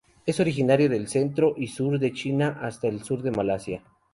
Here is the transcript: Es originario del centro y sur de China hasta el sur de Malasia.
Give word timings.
Es 0.25 0.39
originario 0.39 0.89
del 0.89 1.07
centro 1.07 1.53
y 1.55 1.67
sur 1.67 1.99
de 1.99 2.11
China 2.11 2.57
hasta 2.63 2.87
el 2.87 3.03
sur 3.03 3.21
de 3.21 3.29
Malasia. 3.29 3.83